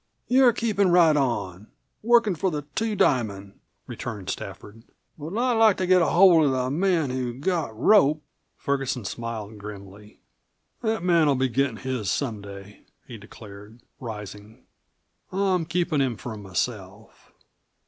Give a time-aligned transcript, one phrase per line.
[0.27, 1.67] "You're keepin' right on
[2.01, 4.83] workin' for the Two Diamond," returned Stafford.
[5.15, 8.23] "But I'd like to get hold of the man who got Rope."
[8.57, 10.19] Ferguson smiled grimly.
[10.81, 14.65] "That man'll be gittin' his some day," he declared, rising.
[15.31, 17.31] "I'm keepin' him for myself.